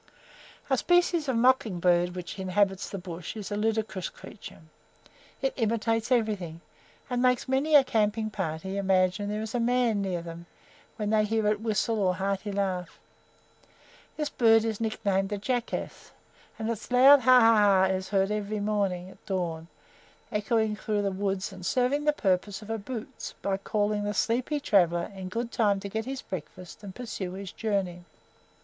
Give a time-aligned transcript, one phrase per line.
[0.67, 4.61] A species of mocking bird which inhabits the bush is a ludicrous creature.
[5.43, 6.61] It imitates everything,
[7.07, 10.47] and makes many a camping party imagine there is a man near them,
[10.95, 12.97] when they hear its whistle or hearty laugh.
[14.17, 16.09] This bird is nicknamed the "Jackass,"
[16.57, 17.39] and its loud "ha!
[17.39, 17.57] ha!
[17.57, 19.67] ha!" is heard every morning at dawn
[20.31, 24.59] echoing through the woods and serving the purpose of a "boots" by calling the sleepy
[24.59, 28.03] traveller in good time to get his breakfast and pursue his journey.